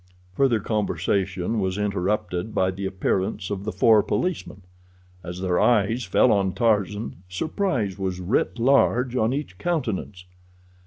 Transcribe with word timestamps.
Further 0.33 0.59
conversation 0.59 1.59
was 1.59 1.77
interrupted 1.77 2.55
by 2.55 2.71
the 2.71 2.87
appearance 2.87 3.51
of 3.51 3.65
the 3.65 3.71
four 3.71 4.01
policemen. 4.01 4.63
As 5.23 5.41
their 5.41 5.59
eyes 5.59 6.05
fell 6.05 6.31
on 6.31 6.53
Tarzan, 6.53 7.17
surprise 7.29 7.99
was 7.99 8.19
writ 8.19 8.57
large 8.57 9.15
on 9.15 9.31
each 9.31 9.59
countenance. 9.59 10.25